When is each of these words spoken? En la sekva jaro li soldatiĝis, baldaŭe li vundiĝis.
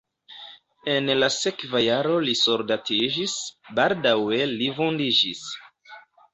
En 0.93 1.11
la 1.23 1.29
sekva 1.35 1.81
jaro 1.83 2.15
li 2.29 2.35
soldatiĝis, 2.41 3.37
baldaŭe 3.81 4.43
li 4.57 4.75
vundiĝis. 4.83 5.47